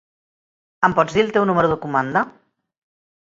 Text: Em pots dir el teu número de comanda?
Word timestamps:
Em 0.87 0.95
pots 0.99 1.17
dir 1.17 1.21
el 1.25 1.29
teu 1.37 1.45
número 1.49 1.71
de 1.73 1.77
comanda? 1.83 2.23